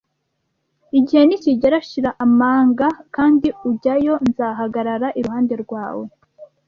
[0.99, 4.13] Igihe nikigera, shira amanga kandi ujyayo!
[4.29, 6.05] Nzahagarara iruhande rwawe.